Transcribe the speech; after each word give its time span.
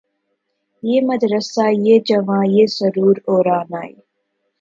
یہ 0.83 1.01
مدرسہ 1.03 1.65
یہ 1.85 1.99
جواں 2.05 2.43
یہ 2.47 2.65
سرور 2.67 3.15
و 3.27 3.35
رعنائی 3.43 3.93